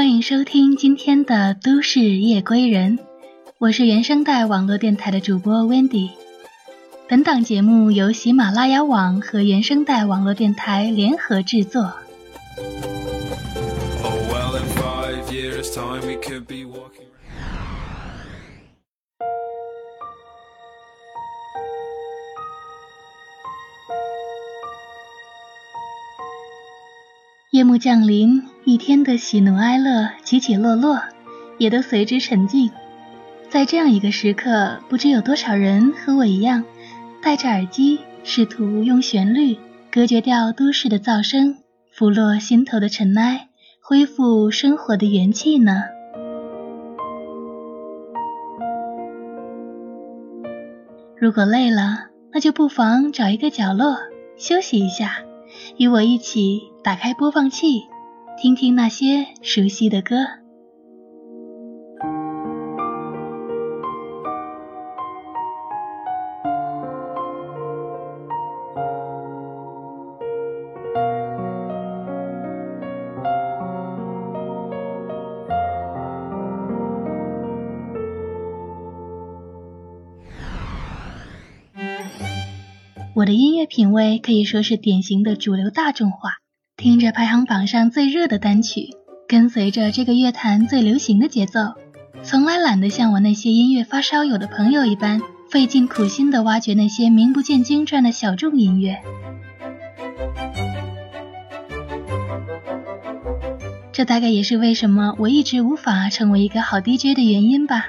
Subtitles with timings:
[0.00, 2.96] 欢迎收听今天的《都市夜归人》，
[3.58, 6.08] 我是原声带网络电台的主播 Wendy。
[7.06, 11.92] 本档节目由喜马拉雅网和原声带网络电台联合制作。
[27.50, 31.02] 夜幕降临，一天的喜怒哀乐、起起落落，
[31.58, 32.70] 也都随之沉静。
[33.48, 36.62] 在这样一个时刻，不知有多少人和我一样，
[37.20, 39.58] 戴着耳机，试图用旋律
[39.90, 41.56] 隔绝掉都市的噪声，
[41.92, 43.48] 拂落心头的尘埃，
[43.82, 45.82] 恢复生活的元气呢？
[51.16, 53.96] 如果累了，那就不妨找一个角落
[54.36, 55.24] 休息一下。
[55.76, 57.84] 与我一起打开播放器，
[58.40, 60.39] 听听那些熟悉的歌。
[83.32, 86.32] 音乐品味可以说是典型的主流大众化，
[86.76, 88.90] 听着排行榜上最热的单曲，
[89.28, 91.60] 跟随着这个乐坛最流行的节奏，
[92.22, 95.20] 从来懒得像我那些音乐发烧友的朋友一般，
[95.50, 98.98] 费尽苦心地挖掘那些名不见经传的小众音乐。
[103.92, 107.86] 这大概也是为什么我一直无法成为一个好 DJ 的原因吧。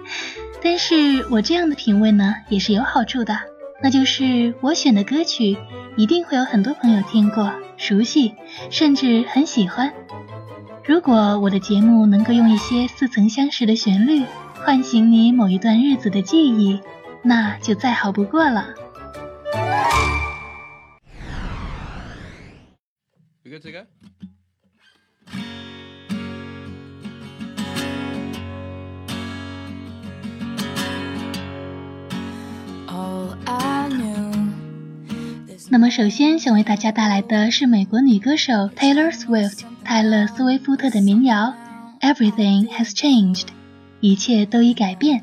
[0.62, 3.49] 但是我这样的品味呢，也是有好处的。
[3.82, 5.56] 那就是我选的歌曲，
[5.96, 8.34] 一定会有很多朋友听过、熟悉，
[8.70, 9.92] 甚至很喜欢。
[10.84, 14.24] 如果我的节目能够用一些似曾相识的旋律，
[14.54, 16.80] 唤醒你某一段日子的记忆，
[17.22, 18.74] 那就再好不过了。
[35.72, 41.54] 那么，首先想为大家带来的是美国女歌手 Taylor Swift 泰勒·斯威夫特的民谣
[42.14, 43.42] 《Everything Has Changed》，
[44.00, 45.22] 一切都已改变。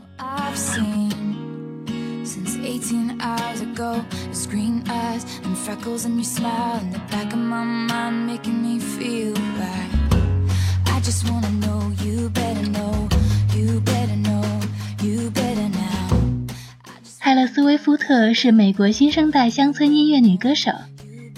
[17.27, 20.71] 泰勒·斯威夫特是美国新生代乡村音乐女歌手，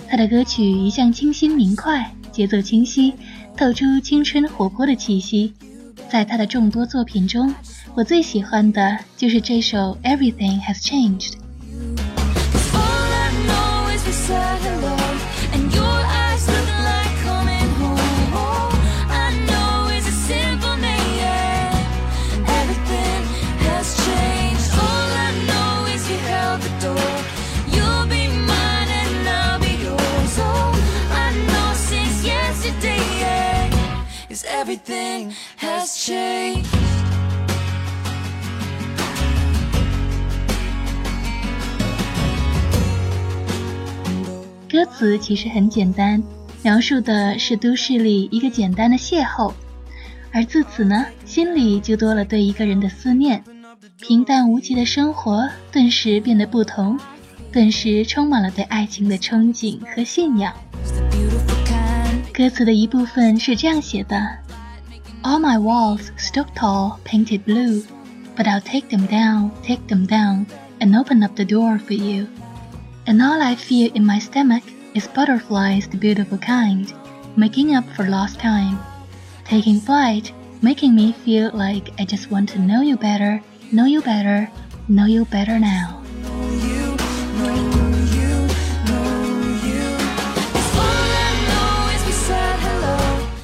[0.08, 3.12] 她的歌曲一向清新明快，节奏清晰，
[3.58, 5.52] 透出青春活泼的气息。
[6.08, 7.52] 在她的众多作品中，
[7.96, 11.32] 我最喜欢的就是这首《Everything Has Changed》。
[44.99, 46.23] 词其实很简单，
[46.62, 49.53] 描述的是都市里一个简单的邂逅，
[50.32, 53.44] 而自此呢，心里就多了对一个人的思念，
[54.00, 56.99] 平淡无奇的生活顿时变得不同。
[57.53, 60.53] 顿时充满了对爱情的憧憬和信仰。
[62.32, 64.17] 歌词的一部分是这样写的：
[65.23, 67.85] All my walls stood tall, painted blue,
[68.35, 70.47] but I'll take them down, take them down,
[70.81, 72.26] and open up the door for you.
[73.06, 74.62] And all I feel in my stomach
[74.94, 76.93] is butterflies, the beautiful kind,
[77.37, 78.79] making up for lost time,
[79.44, 80.32] taking flight,
[80.62, 83.41] making me feel like I just want to know you better,
[83.73, 84.49] know you better,
[84.88, 86.00] know you better now.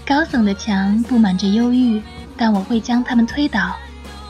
[0.07, 2.03] 高耸的墙布满着忧郁，
[2.37, 3.77] 但我会将它们推倒，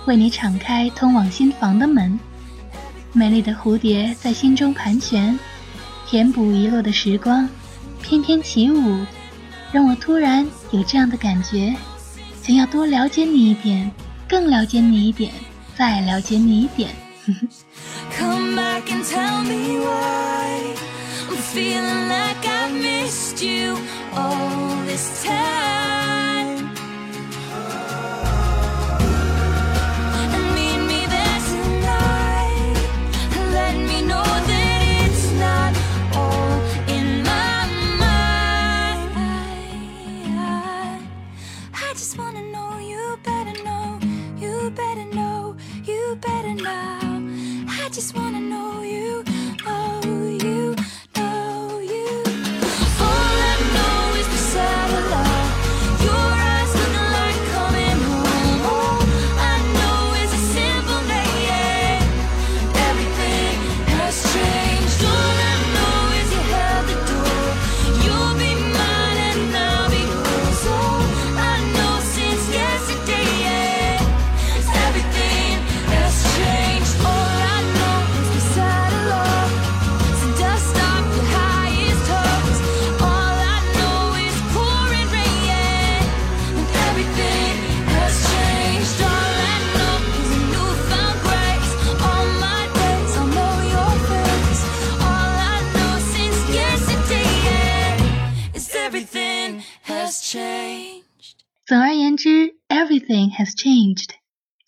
[0.06, 2.18] 为你敞开通往心房的门。
[3.12, 5.38] 美丽的蝴蝶在心中盘旋，
[6.07, 7.49] 填补遗落的时光，
[8.01, 9.05] 翩翩起舞，
[9.71, 11.75] 让我突然有这样的感觉，
[12.41, 13.91] 想要多了解你一点，
[14.29, 15.31] 更了解你一点，
[15.75, 16.91] 再了解你一点。
[18.17, 20.75] Come back and tell me why
[21.27, 23.75] I'm feeling like I've missed you
[24.13, 26.24] all this time.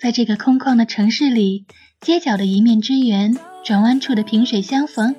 [0.08, 1.66] 在这个空旷的城市里，
[2.00, 5.18] 街角的一面之缘，转弯处的萍水相逢，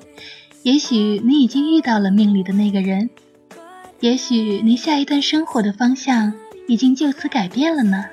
[0.63, 3.11] 也许你已经遇到了命里的那个人，
[3.99, 6.33] 也许你下一段生活的方向
[6.67, 8.05] 已经就此改变了呢。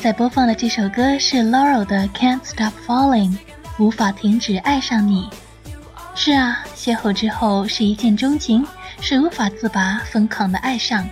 [0.00, 3.32] 在播放的这首歌是 Laurel 的《Can't Stop Falling》，
[3.78, 5.28] 无法停止爱上你。
[6.14, 8.66] 是啊，邂逅之后是一见钟情，
[9.02, 11.06] 是无法自拔、疯狂的爱上。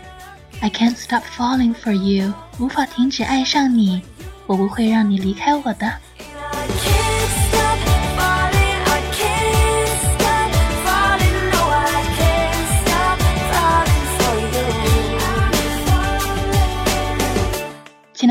[0.61, 4.00] I can't stop falling for you，无法停止爱上你，
[4.46, 5.93] 我不会让你离开我的。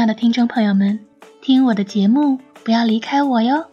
[0.07, 0.97] 的听众朋友们，
[1.41, 3.65] 听我的节目，不要离开我哟。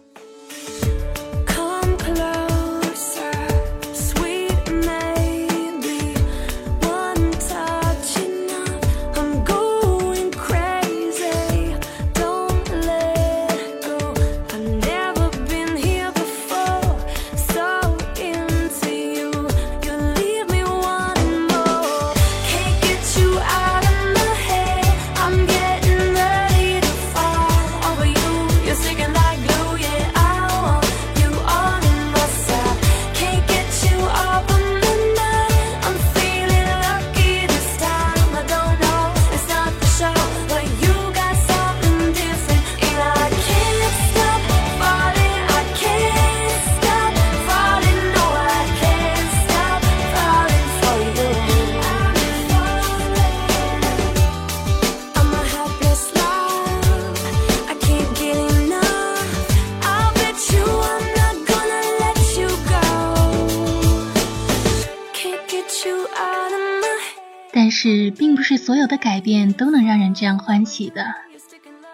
[69.14, 71.14] 改变都能让人这样欢喜的。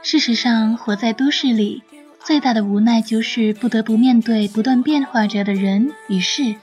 [0.03, 1.83] 事实上，活在都市里，
[2.25, 6.55] 最大的无奈就是不得不面对不断变化着的人与事。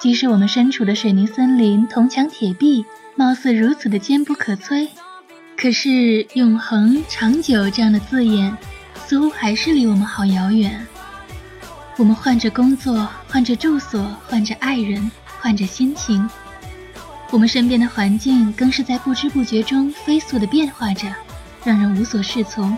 [0.00, 2.84] 即使我们身处的水泥森林、铜墙铁壁，
[3.14, 4.88] 貌似如此的坚不可摧，
[5.56, 8.56] 可是永恒、长久这样的字眼，
[9.06, 10.84] 似乎还是离我们好遥远。
[11.96, 15.08] 我们换着工作，换着住所，换着爱人，
[15.38, 16.28] 换着心情。
[17.30, 21.12] 我们身边的环境更是在不知不觉中飞速的变化着，
[21.64, 22.76] 让人无所适从。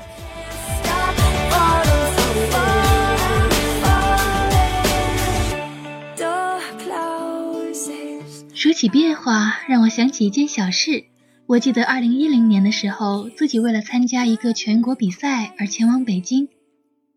[8.54, 11.04] 说起变化，让我想起一件小事。
[11.46, 16.48] 我记得二零一零年的时候，自己为了参加一个全国比赛而前往北京，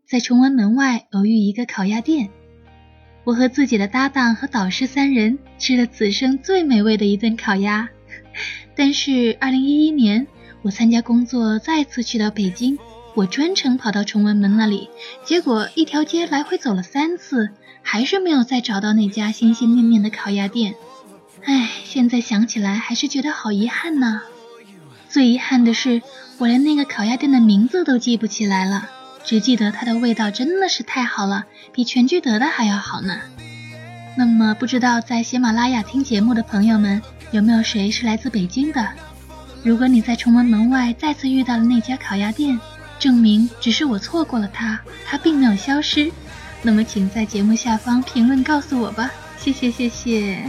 [0.08, 2.30] 在崇文门外偶遇一个烤鸭店。
[3.30, 7.88] 我和自己的搭档和导师三人吃了此生最美味的一顿烤鸭。
[8.76, 10.26] 但是二零一一年，
[10.64, 12.80] 我参加工作再次去到北京，
[13.14, 14.90] 我专程跑到崇文门那里，
[15.24, 17.52] 结果一条街来回走了三次，
[17.84, 20.74] 还是没有再找到那家心心念念的烤鸭店。
[21.44, 24.24] 唉，现在想起来还是觉得好遗憾呢。
[25.08, 26.02] 最遗憾的是，
[26.40, 28.90] 我连那个烤鸭店的名字都记不起来了。
[29.30, 33.20] 只记得它的味道真的是太好了，比全聚德的还要好呢。
[34.18, 38.88] 那么，不知道在喜马拉雅听节目的朋友们，有没有谁是来自北京的？
[39.62, 42.60] 如果你在崇文门外再次遇到了那家烤鸭店，
[42.98, 46.12] 证明只是我错过了它，它并没有消失。
[46.64, 50.42] 那么，请在节目下方评论告诉我吧，谢谢谢谢。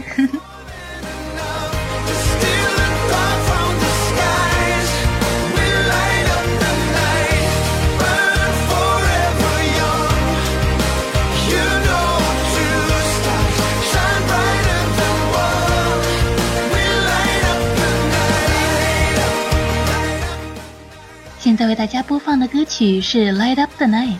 [21.61, 24.15] 在为大家播放的歌曲是《Light Up the Night》，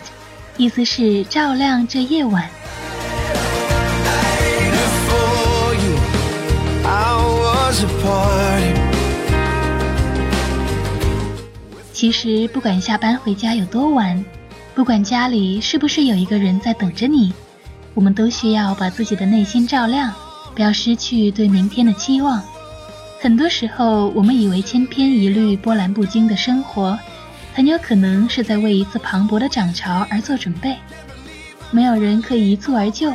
[0.56, 2.48] 意思是照亮这夜晚。
[11.92, 14.24] 其实不管下班回家有多晚，
[14.72, 17.32] 不管家里是不是有一个人在等着你，
[17.94, 20.14] 我们都需要把自己的内心照亮，
[20.54, 22.40] 不要失去对明天的期望。
[23.20, 26.96] 很多时候，我们以为千篇一律、波澜不惊的生活。
[27.54, 30.76] 很有可能是在为一次磅礴的涨潮而做准备。
[31.70, 33.12] 没有人可以一蹴而就，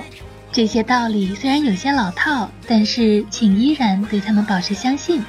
[0.52, 5.24] 这些道理虽然有些老套，但是请依然对他们保持相信。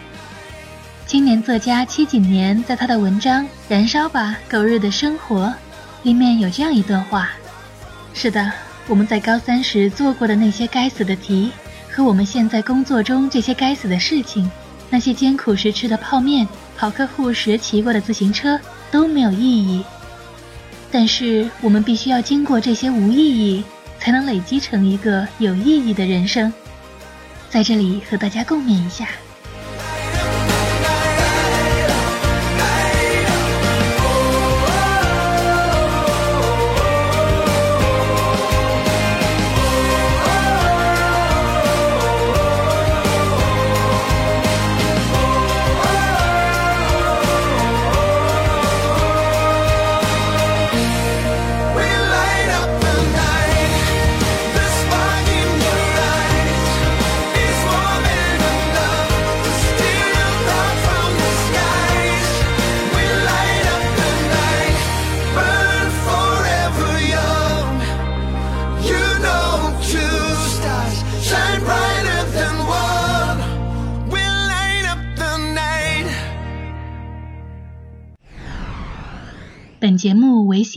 [1.07, 5.47] 青年作家七几年在他的文章《燃烧吧，狗日的生活》
[6.03, 7.31] 里面有这样一段话：
[8.13, 8.53] 是的，
[8.87, 11.51] 我们在高三时做过的那些该死的题，
[11.91, 14.51] 和我们现在工作中这些该死的事情，
[14.91, 16.47] 那些艰苦时吃的泡面，
[16.77, 18.61] 跑客户时骑过的自行车。
[18.91, 19.85] 都没有意义，
[20.91, 23.65] 但是我们必须要经过这些无意义，
[23.99, 26.53] 才能累积成一个有意义的人生。
[27.51, 29.09] 在这里和大家共勉一下。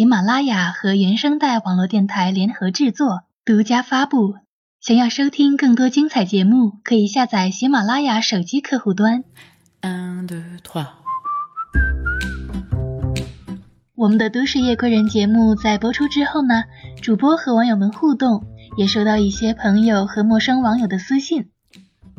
[0.02, 4.34] 喜马拉雅和原声带网络电台联合制作，独家发布。
[4.80, 9.24] 想要收听更多精彩节目，可以下载喜马拉雅手机客户端。
[13.94, 16.64] 我们的都市夜归人节目在播出之后呢，
[17.04, 18.44] 主播和网友们互动，
[18.78, 21.52] 也收到一些朋友和陌生网友的私信。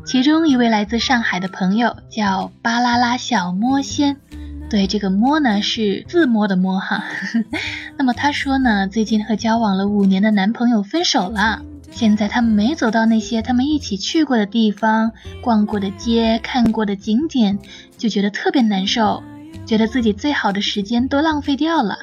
[0.05, 4.21] 其中一位来自上海的朋友叫巴啦啦小魔仙。
[4.73, 7.03] 对这个摸呢是自摸的摸哈，
[7.95, 11.61] 那么他说呢，最近和交往了五年的男朋友分手了，
[11.91, 15.11] 现在他们没走到那些他们一起去过的地方、
[15.43, 17.59] 逛过的街、看过的景点，
[17.99, 19.21] 就觉得特别难受，
[19.67, 21.99] 觉得自己最好的时间都浪费掉了。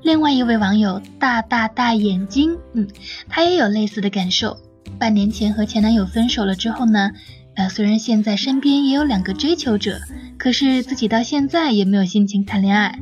[0.00, 2.88] 另外一位网友大大大眼睛，嗯，
[3.28, 4.56] 他也有类似的感受。
[4.98, 7.10] 半年前和前男友分手了之后呢，
[7.54, 10.00] 呃，虽然现在身边也有两个追求者，
[10.38, 12.98] 可是自己到现在也没有心情谈恋爱。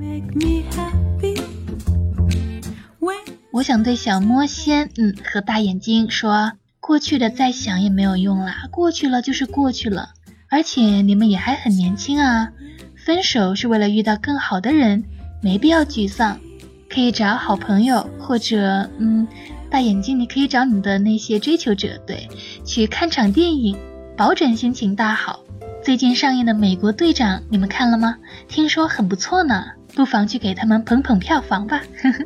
[3.53, 10.11] 我想对小魔仙，嗯，和大眼睛说，过去的再想也没有用啦，过去了就是过去了，
[10.51, 12.51] 而且你们也还很年轻啊，
[12.97, 15.05] 分手是为了遇到更好的人，
[15.41, 16.41] 没必要沮丧。
[16.87, 19.27] 可以找好朋友，或者嗯，
[19.75, 22.28] 大眼睛，你可以找你的那些追求者，对，
[22.64, 23.76] 去看场电影，
[24.16, 25.40] 保准心情大好。
[25.83, 28.19] 最近上映的《美国队长》，你们看了吗？
[28.47, 31.83] 听说很不错呢，不妨去给他们捧捧票房吧。
[32.00, 32.25] 呵呵。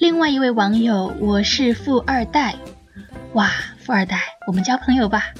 [0.00, 2.56] 另外一位网友，我是富二代，
[3.34, 5.32] 哇，富二代，我们交朋友吧，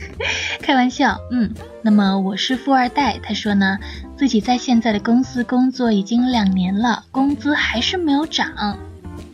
[0.60, 1.52] 开玩笑，嗯。
[1.82, 3.78] 那么我是富二代，他说呢，
[4.16, 8.78] 自己在现在的公司工作已经两年了，工资还是没有涨。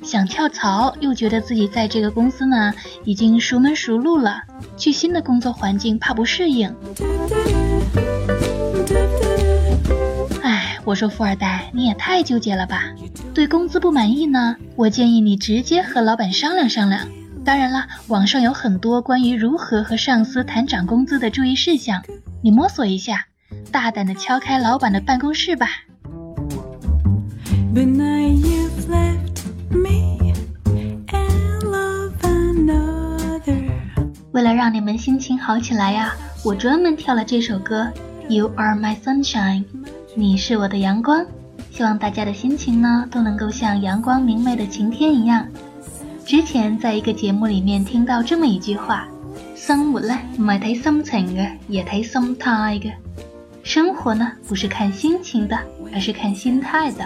[0.03, 2.73] 想跳槽，又觉得自己在这个公司呢
[3.05, 4.43] 已经熟门熟路了，
[4.77, 6.73] 去新的工作环境怕不适应。
[10.43, 12.85] 哎，我说富二代，你也太纠结了吧？
[13.35, 14.55] 对工资不满意呢？
[14.77, 17.09] 我建议你直接和老板商量商量。
[17.47, 22.03] 当然了，网上有很多关于如何和上司谈涨工资的注意事项，
[22.43, 23.27] 你摸索一下，
[23.71, 25.69] 大胆的敲开老板的办公室吧。
[34.33, 36.13] 为了让你们心情好起来呀，
[36.45, 37.89] 我专门挑了这首歌
[38.29, 39.63] 《You Are My Sunshine》，
[40.17, 41.25] 你是我的阳光。
[41.71, 45.47] 希望大家的心情呢都能够像阳光明媚的晴天一样。
[46.27, 49.07] 之前在一个节目里面听到这么一句话：
[49.55, 52.93] 生活呢唔係睇心情嘅，也睇心態嘅。
[53.63, 55.57] 生活呢不是看心情的，
[55.95, 57.05] 而是看心态的。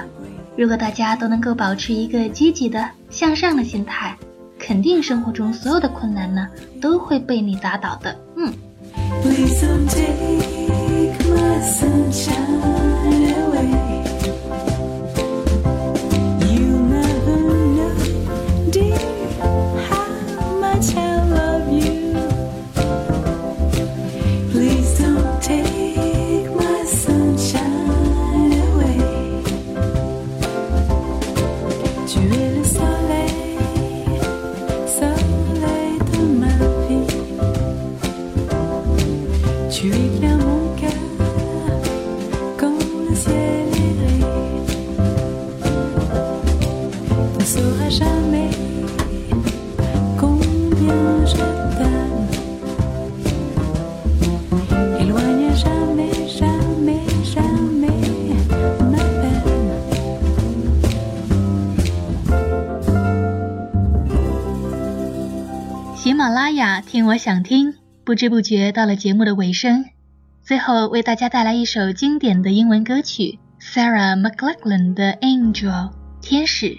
[0.57, 4.17] 如果大家都能够保持一个积极的向上的心态。
[4.59, 6.47] 肯定生活中所有的困难呢，
[6.83, 8.15] 都会被你打倒的。
[8.37, 8.53] 嗯。
[47.51, 47.59] 喜
[66.15, 69.87] 马拉雅听我想听，不知不觉到了节目的尾声，
[70.45, 75.89] 最后为大家带来一首经典的英文歌曲 Sarah McLachlan 的《Angel》
[76.21, 76.79] 天使。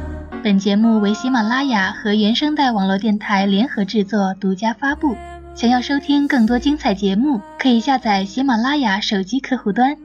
[0.43, 5.15] 本节目为喜马拉雅和原声带网络电台联合制作，独家发布。
[5.53, 9.95] 想要收听更多精彩节目，可以下载喜马拉雅手机客户端。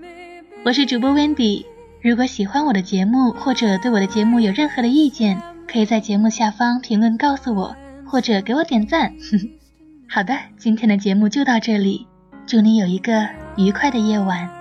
[0.63, 1.65] 我是主播 Wendy。
[2.03, 9.15] 如果喜欢我的节目，或者对我的节目有任何的意见，可以在节目下方评论告诉我，或者给我点赞。
[10.07, 12.07] 好的，今天的节目就到这里，
[12.47, 14.56] 祝你有一个愉快的夜晚。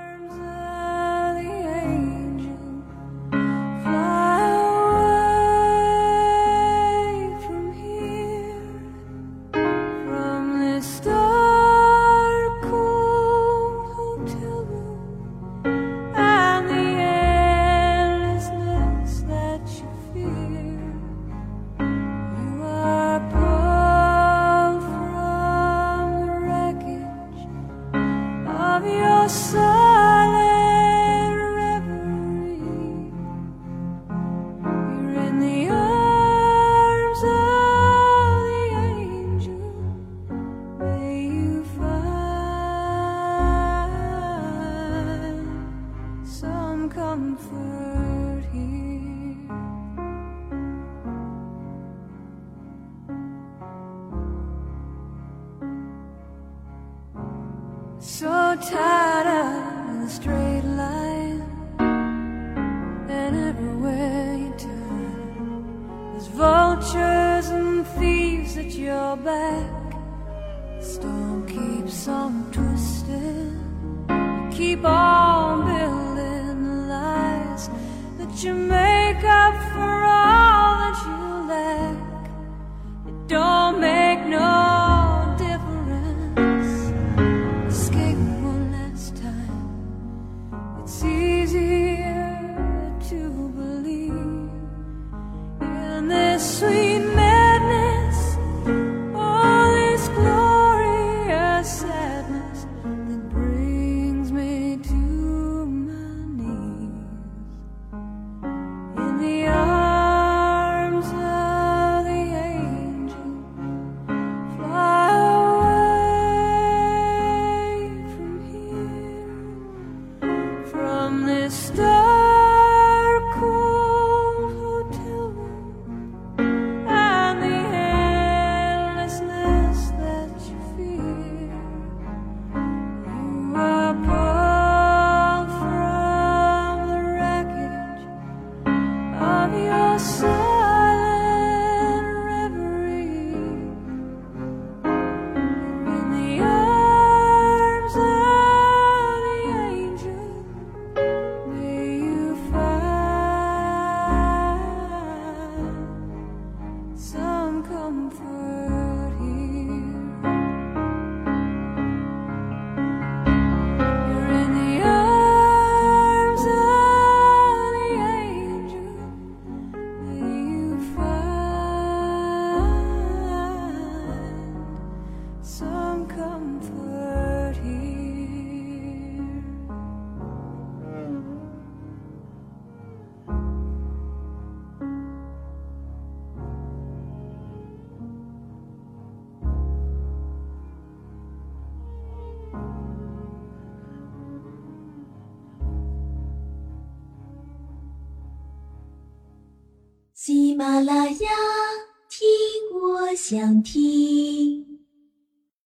[200.86, 201.35] 啦呀